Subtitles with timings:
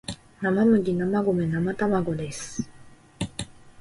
[0.41, 0.93] 生麦生米
[1.45, 2.67] 生卵です